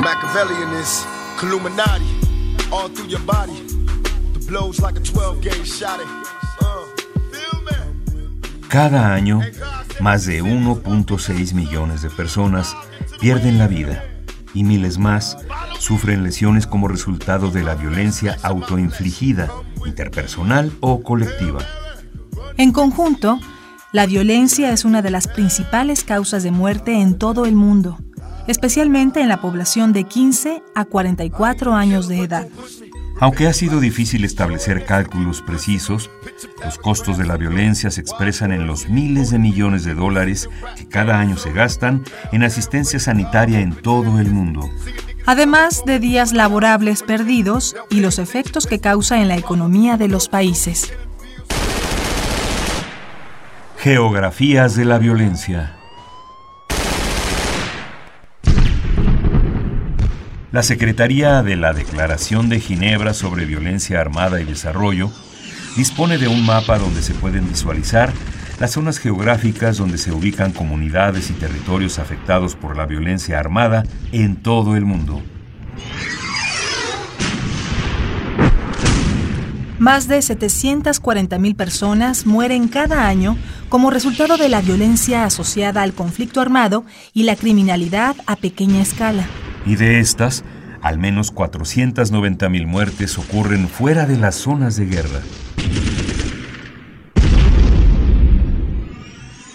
[0.00, 1.04] Machiavellian is
[1.42, 2.06] Illuminati
[2.72, 3.52] all through your body.
[4.32, 6.00] The blows like a 12 gauge shot.
[6.00, 6.86] Uh?
[8.68, 9.40] Cada año,
[10.00, 12.74] más de 1.6 millones de personas
[13.20, 14.02] pierden la vida
[14.54, 15.36] y miles más
[15.78, 19.50] sufren lesiones como resultado de la violencia autoinfligida,
[19.84, 21.60] interpersonal o colectiva.
[22.56, 23.38] En conjunto,
[23.92, 27.98] la violencia es una de las principales causas de muerte en todo el mundo,
[28.50, 32.48] especialmente en la población de 15 a 44 años de edad.
[33.20, 36.10] Aunque ha sido difícil establecer cálculos precisos,
[36.64, 40.88] los costos de la violencia se expresan en los miles de millones de dólares que
[40.88, 42.02] cada año se gastan
[42.32, 44.68] en asistencia sanitaria en todo el mundo.
[45.26, 50.28] Además de días laborables perdidos y los efectos que causa en la economía de los
[50.28, 50.92] países.
[53.76, 55.79] Geografías de la violencia.
[60.52, 65.08] La Secretaría de la Declaración de Ginebra sobre Violencia Armada y Desarrollo
[65.76, 68.12] dispone de un mapa donde se pueden visualizar
[68.58, 74.42] las zonas geográficas donde se ubican comunidades y territorios afectados por la violencia armada en
[74.42, 75.22] todo el mundo.
[79.78, 86.40] Más de 740.000 personas mueren cada año como resultado de la violencia asociada al conflicto
[86.40, 86.84] armado
[87.14, 89.28] y la criminalidad a pequeña escala.
[89.66, 90.44] Y de estas,
[90.82, 95.20] al menos 490.000 muertes ocurren fuera de las zonas de guerra.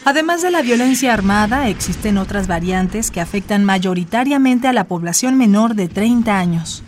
[0.07, 5.73] Además de la violencia armada, existen otras variantes que afectan mayoritariamente a la población menor
[5.73, 6.83] de 30 años.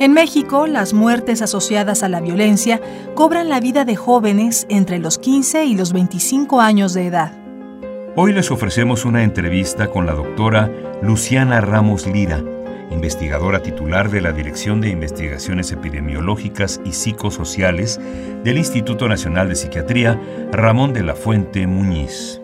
[0.00, 2.80] En México, las muertes asociadas a la violencia
[3.16, 7.37] cobran la vida de jóvenes entre los 15 y los 25 años de edad.
[8.20, 10.68] Hoy les ofrecemos una entrevista con la doctora
[11.00, 12.38] Luciana Ramos Lira,
[12.90, 18.02] investigadora titular de la Dirección de Investigaciones Epidemiológicas y Psicosociales
[18.42, 20.18] del Instituto Nacional de Psiquiatría
[20.50, 22.42] Ramón de la Fuente Muñiz.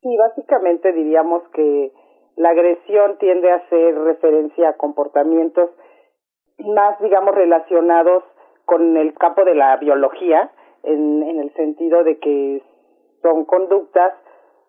[0.00, 1.92] Y básicamente diríamos que
[2.36, 5.68] la agresión tiende a hacer referencia a comportamientos
[6.56, 8.24] más, digamos, relacionados
[8.64, 10.50] con el campo de la biología,
[10.84, 12.62] en, en el sentido de que
[13.20, 14.14] son conductas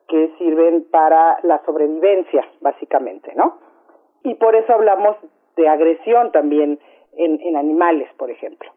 [0.08, 3.58] que sirven para la sobrevivencia, básicamente, ¿no?
[4.24, 5.18] Y por eso hablamos
[5.56, 6.80] de agresión también
[7.18, 8.72] en, animales, por ejemplo.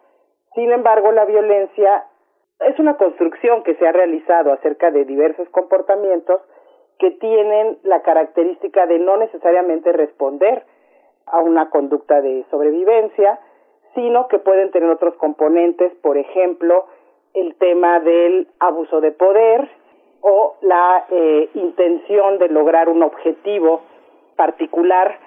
[0.54, 2.04] Sin embargo, la violencia
[2.60, 6.40] es una construcción que se ha realizado acerca de diversos comportamientos
[6.98, 10.64] que tienen la característica de no necesariamente responder
[11.26, 13.38] a una conducta de sobrevivencia,
[13.94, 16.86] sino que pueden tener otros componentes, por ejemplo,
[17.34, 19.68] el tema del abuso de poder
[20.20, 23.82] o la eh, intención de lograr un objetivo
[24.36, 25.18] particular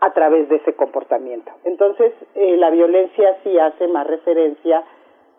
[0.00, 1.50] a través de ese comportamiento.
[1.64, 4.84] Entonces, eh, la violencia sí hace más referencia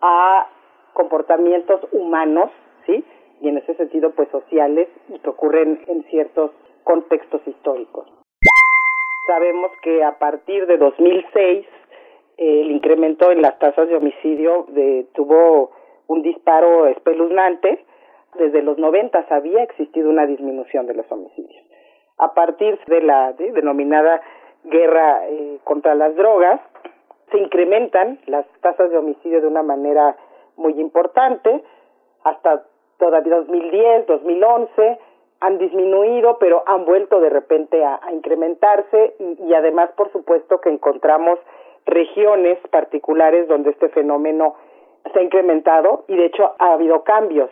[0.00, 0.48] a
[0.92, 2.50] comportamientos humanos,
[2.86, 3.04] ¿sí?
[3.40, 6.50] Y en ese sentido, pues sociales y que ocurren en ciertos
[6.84, 8.06] contextos históricos.
[9.26, 11.66] Sabemos que a partir de 2006
[12.38, 15.70] eh, el incremento en las tasas de homicidio de, tuvo
[16.06, 17.84] un disparo espeluznante.
[18.38, 21.64] Desde los 90 había existido una disminución de los homicidios.
[22.18, 24.20] A partir de la denominada
[24.64, 26.60] guerra eh, contra las drogas,
[27.30, 30.16] se incrementan las tasas de homicidio de una manera
[30.56, 31.62] muy importante.
[32.24, 32.64] Hasta
[32.98, 34.98] todavía 2010, 2011
[35.40, 41.38] han disminuido, pero han vuelto de repente a, incrementarse y, además, por supuesto, que encontramos
[41.84, 44.54] regiones particulares donde este fenómeno
[45.12, 47.50] se ha incrementado y, de hecho, ha habido cambios.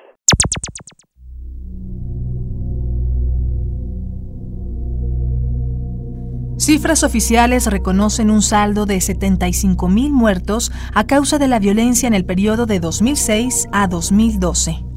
[6.59, 12.15] Cifras oficiales reconocen un saldo de 75 mil muertos a causa de la violencia en
[12.15, 14.95] el periodo de 2006 a 2012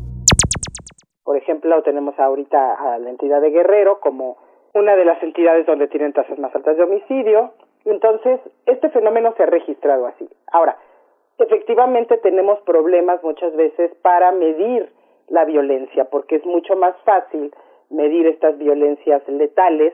[1.48, 4.38] ejemplo, tenemos ahorita a la entidad de Guerrero como
[4.74, 7.54] una de las entidades donde tienen tasas más altas de homicidio.
[7.86, 10.30] Entonces, este fenómeno se ha registrado así.
[10.52, 10.78] Ahora,
[11.40, 14.92] efectivamente tenemos problemas muchas veces para medir
[15.30, 17.52] la violencia, porque es mucho más fácil
[17.90, 19.94] medir estas violencias letales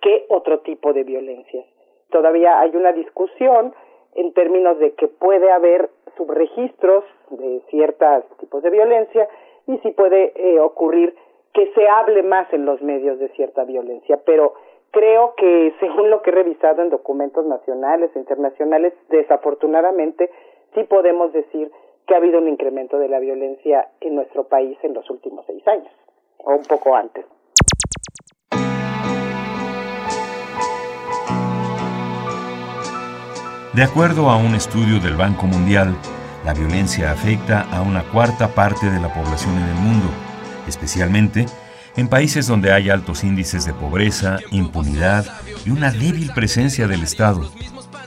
[0.00, 1.66] que otro tipo de violencias.
[2.10, 3.74] Todavía hay una discusión
[4.14, 9.28] en términos de que puede haber subregistros de ciertos tipos de violencia
[9.66, 11.14] y si puede eh, ocurrir
[11.52, 14.54] que se hable más en los medios de cierta violencia, pero
[14.90, 20.30] creo que según lo que he revisado en documentos nacionales e internacionales, desafortunadamente
[20.74, 21.70] sí podemos decir
[22.06, 25.66] que ha habido un incremento de la violencia en nuestro país en los últimos seis
[25.66, 25.92] años,
[26.38, 27.26] o un poco antes.
[33.76, 35.94] De acuerdo a un estudio del Banco Mundial,
[36.46, 40.08] la violencia afecta a una cuarta parte de la población en el mundo,
[40.66, 41.44] especialmente
[41.94, 45.26] en países donde hay altos índices de pobreza, impunidad
[45.66, 47.52] y una débil presencia del Estado.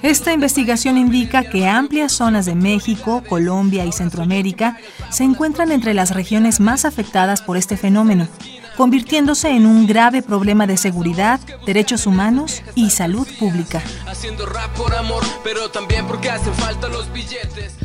[0.01, 4.75] Esta investigación indica que amplias zonas de México, Colombia y Centroamérica
[5.11, 8.27] se encuentran entre las regiones más afectadas por este fenómeno,
[8.79, 13.83] convirtiéndose en un grave problema de seguridad, derechos humanos y salud pública.
[14.07, 17.75] Haciendo rap por amor, pero también porque hacen falta los billetes.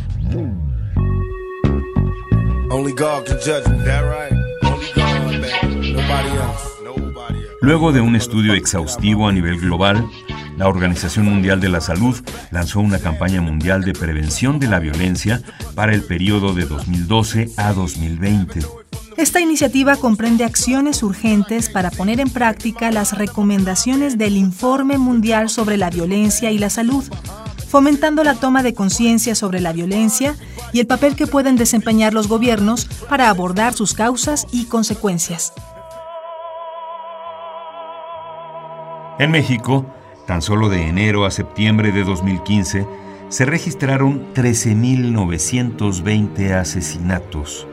[7.60, 10.08] Luego de un estudio exhaustivo a nivel global,
[10.56, 12.16] la Organización Mundial de la Salud
[12.52, 15.42] lanzó una campaña mundial de prevención de la violencia
[15.74, 18.83] para el periodo de 2012 a 2020.
[19.16, 25.76] Esta iniciativa comprende acciones urgentes para poner en práctica las recomendaciones del Informe Mundial sobre
[25.76, 27.04] la Violencia y la Salud,
[27.68, 30.34] fomentando la toma de conciencia sobre la violencia
[30.72, 35.52] y el papel que pueden desempeñar los gobiernos para abordar sus causas y consecuencias.
[39.20, 39.86] En México,
[40.26, 42.84] tan solo de enero a septiembre de 2015,
[43.28, 47.68] se registraron 13.920 asesinatos.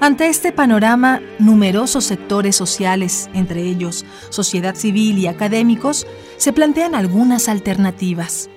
[0.00, 6.06] Ante este panorama, numerosos sectores sociales, entre ellos sociedad civil y académicos,
[6.36, 8.48] se plantean algunas alternativas.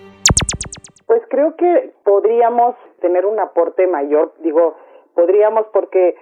[1.08, 4.76] Pues creo que podríamos tener un aporte mayor, digo,
[5.16, 6.16] podríamos porque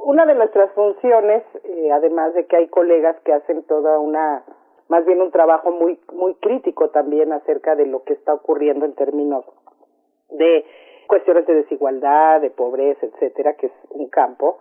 [0.00, 4.42] una de nuestras funciones, eh, además de que hay colegas que hacen toda una,
[4.88, 8.94] más bien un trabajo muy, muy crítico también acerca de lo que está ocurriendo en
[8.94, 9.44] términos
[10.30, 10.64] de
[11.10, 14.58] cuestiones de desigualdad, de pobreza, etcétera, que es un campo,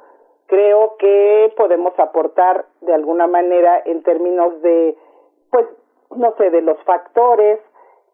[0.48, 4.98] creo que podemos aportar de alguna manera en términos de,
[5.52, 5.68] pues,
[6.16, 7.60] no sé, de los factores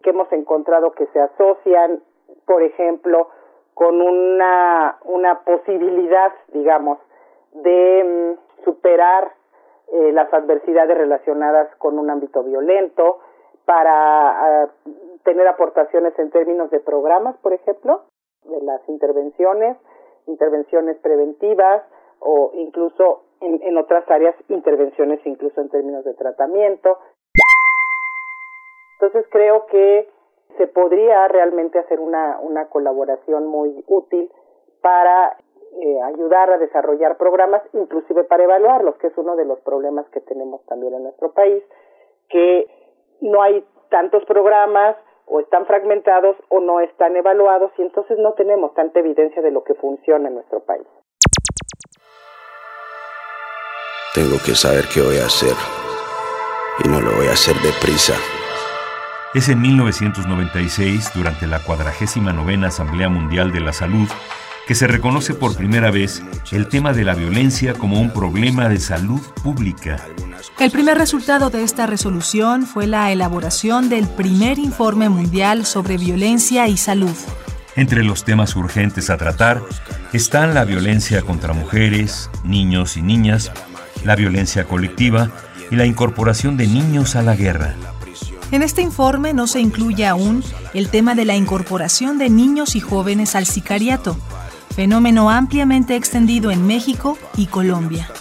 [0.03, 2.03] que hemos encontrado que se asocian,
[2.45, 3.29] por ejemplo,
[3.73, 6.99] con una, una posibilidad, digamos,
[7.53, 9.31] de mm, superar
[9.93, 13.19] eh, las adversidades relacionadas con un ámbito violento,
[13.63, 14.69] para ah,
[15.23, 18.03] tener aportaciones en términos de programas, por ejemplo,
[18.45, 19.77] de las intervenciones,
[20.27, 21.83] intervenciones preventivas
[22.19, 26.97] o incluso en, en otras áreas intervenciones incluso en términos de tratamiento.
[28.99, 30.09] Entonces creo que
[30.57, 34.31] se podría realmente hacer una, una colaboración muy útil
[34.81, 35.37] para
[35.81, 40.21] eh, ayudar a desarrollar programas, inclusive para evaluarlos, que es uno de los problemas que
[40.21, 41.61] tenemos también en nuestro país,
[42.29, 42.67] que
[43.19, 44.95] no hay tantos programas,
[45.25, 49.63] o están fragmentados o no están evaluados y entonces no tenemos tanta evidencia de lo
[49.63, 50.87] que funciona en nuestro país.
[54.13, 55.55] Tengo que saber qué voy a hacer
[56.83, 58.13] y no lo voy a hacer deprisa.
[59.33, 64.07] Es en 1996, durante la 49 Asamblea Mundial de la Salud,
[64.67, 68.79] que se reconoce por primera vez el tema de la violencia como un problema de
[68.79, 69.97] salud pública.
[70.59, 76.67] El primer resultado de esta resolución fue la elaboración del primer informe mundial sobre violencia
[76.67, 77.15] y salud.
[77.75, 79.61] Entre los temas urgentes a tratar
[80.13, 83.51] están la violencia contra mujeres, niños y niñas,
[84.03, 85.29] la violencia colectiva
[85.69, 87.75] y la incorporación de niños a la guerra.
[88.51, 90.43] En este informe no se incluye aún
[90.73, 94.15] el tema de la incorporación de niños y jóvenes al sicariato,
[94.75, 98.11] fenómeno ampliamente extendido en México y Colombia.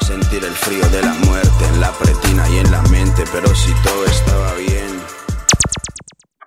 [0.00, 3.68] Sentir el frío de la muerte en la pretina y en la mente, pero si
[3.84, 4.88] todo estaba bien.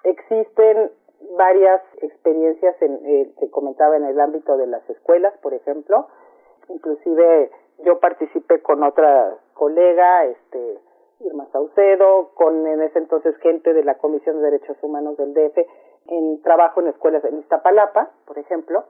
[0.01, 0.89] Existen
[1.37, 6.07] varias experiencias, en, eh, se comentaba en el ámbito de las escuelas, por ejemplo.
[6.69, 7.51] Inclusive
[7.85, 10.79] yo participé con otra colega, este,
[11.21, 15.57] Irma Saucedo, con en ese entonces gente de la Comisión de Derechos Humanos del DF,
[16.07, 18.83] en trabajo en escuelas en Iztapalapa, por ejemplo,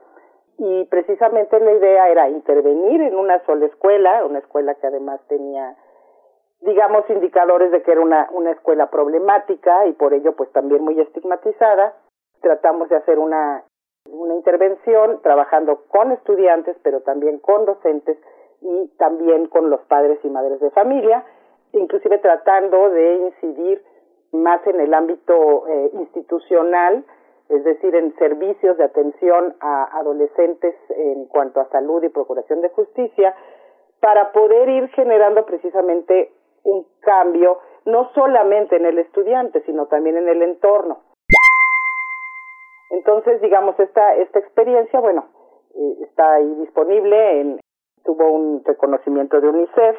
[0.58, 5.76] y precisamente la idea era intervenir en una sola escuela, una escuela que además tenía,
[6.60, 11.00] digamos, indicadores de que era una, una escuela problemática y por ello pues también muy
[11.00, 11.94] estigmatizada.
[12.40, 13.64] Tratamos de hacer una
[14.10, 18.18] una intervención trabajando con estudiantes, pero también con docentes
[18.60, 21.24] y también con los padres y madres de familia,
[21.72, 23.82] inclusive tratando de incidir
[24.32, 27.04] más en el ámbito eh, institucional,
[27.54, 32.70] es decir, en servicios de atención a adolescentes en cuanto a salud y procuración de
[32.70, 33.34] justicia,
[34.00, 36.32] para poder ir generando precisamente
[36.64, 41.00] un cambio, no solamente en el estudiante, sino también en el entorno.
[42.90, 45.26] Entonces, digamos, esta, esta experiencia, bueno,
[45.74, 47.60] eh, está ahí disponible, en,
[48.04, 49.96] tuvo un reconocimiento de UNICEF,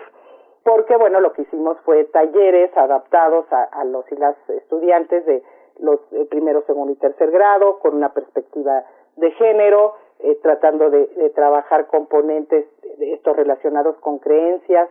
[0.63, 5.43] porque, bueno, lo que hicimos fue talleres adaptados a, los y las estudiantes de
[5.79, 8.85] los eh, primero, segundo y tercer grado, con una perspectiva
[9.17, 12.65] de género, eh, tratando de, de, trabajar componentes
[12.97, 14.89] de estos relacionados con creencias,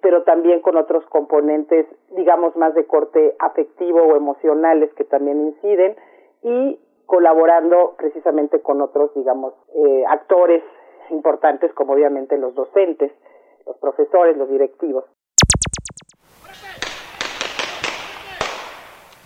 [0.00, 5.96] pero también con otros componentes, digamos, más de corte afectivo o emocionales que también inciden,
[6.42, 10.62] y colaborando precisamente con otros, digamos, eh, actores
[11.10, 13.12] importantes como obviamente los docentes,
[13.66, 15.04] los profesores, los directivos.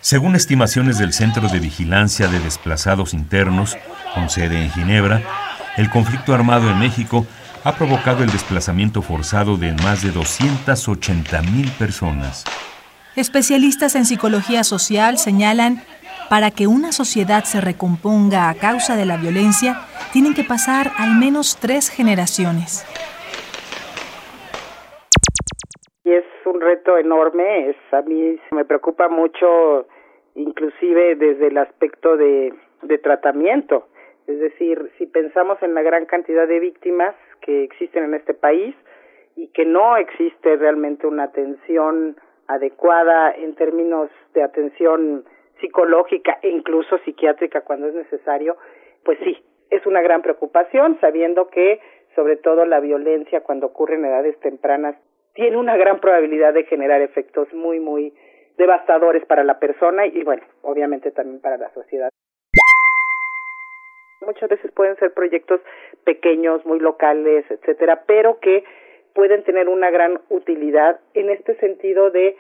[0.09, 3.77] Según estimaciones del Centro de Vigilancia de Desplazados Internos,
[4.15, 5.21] con sede en Ginebra,
[5.77, 7.27] el conflicto armado en México
[7.65, 12.45] ha provocado el desplazamiento forzado de más de 280 mil personas.
[13.17, 15.83] Especialistas en psicología social señalan
[16.31, 19.81] para que una sociedad se recomponga a causa de la violencia,
[20.13, 22.87] tienen que pasar al menos tres generaciones.
[26.05, 29.89] Y es un reto enorme, es, a mí me preocupa mucho,
[30.37, 33.89] inclusive desde el aspecto de, de tratamiento.
[34.27, 38.75] Es decir, si pensamos en la gran cantidad de víctimas que existen en este país
[39.35, 42.17] y que no existe realmente una atención
[42.49, 45.25] adecuada en términos de atención
[45.61, 48.57] psicológica e incluso psiquiátrica cuando es necesario,
[49.05, 49.37] pues sí,
[49.71, 51.81] es una gran preocupación, sabiendo que
[52.15, 54.97] sobre todo la violencia cuando ocurre en edades tempranas
[55.35, 58.15] tiene una gran probabilidad de generar efectos muy, muy
[58.57, 62.11] devastadores para la persona y bueno, obviamente también para la sociedad.
[64.21, 65.61] Muchas veces pueden ser proyectos
[66.05, 68.65] pequeños, muy locales, etcétera, pero que
[69.15, 72.37] pueden tener una gran utilidad en este sentido de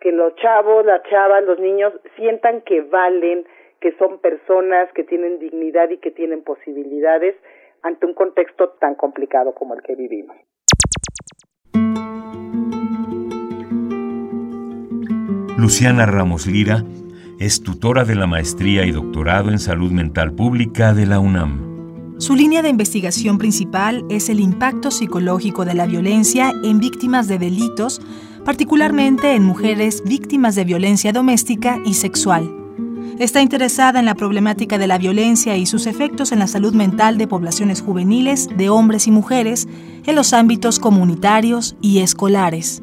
[0.00, 3.46] que los chavos, las chavas, los niños sientan que valen,
[3.80, 7.36] que son personas que tienen dignidad y que tienen posibilidades
[7.82, 10.36] ante un contexto tan complicado como el que vivimos.
[15.60, 16.86] Luciana Ramos Lira
[17.38, 22.16] es tutora de la maestría y doctorado en salud mental pública de la UNAM.
[22.18, 27.38] Su línea de investigación principal es el impacto psicológico de la violencia en víctimas de
[27.38, 28.00] delitos
[28.42, 32.50] particularmente en mujeres víctimas de violencia doméstica y sexual.
[33.18, 37.18] Está interesada en la problemática de la violencia y sus efectos en la salud mental
[37.18, 39.68] de poblaciones juveniles, de hombres y mujeres,
[40.06, 42.82] en los ámbitos comunitarios y escolares.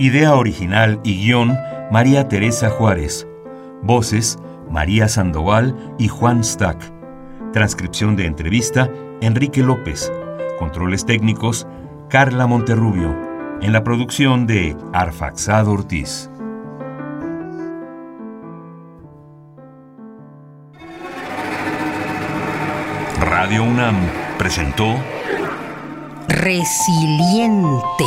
[0.00, 1.58] Idea original y guion
[1.90, 3.28] María Teresa Juárez.
[3.82, 4.38] Voces
[4.70, 6.90] María Sandoval y Juan Stack.
[7.52, 8.88] Transcripción de entrevista,
[9.20, 10.10] Enrique López.
[10.58, 11.66] Controles técnicos,
[12.08, 13.14] Carla Monterrubio.
[13.60, 16.30] En la producción de Arfaxado Ortiz.
[23.20, 23.96] Radio UNAM
[24.38, 24.94] presentó
[26.26, 28.06] Resiliente.